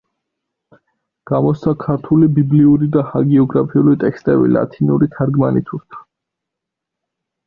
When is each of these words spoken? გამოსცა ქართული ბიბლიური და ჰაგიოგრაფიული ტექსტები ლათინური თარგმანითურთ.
გამოსცა 1.31 1.73
ქართული 1.83 2.29
ბიბლიური 2.37 2.87
და 2.95 3.03
ჰაგიოგრაფიული 3.09 3.93
ტექსტები 4.05 4.49
ლათინური 4.55 5.11
თარგმანითურთ. 5.17 5.99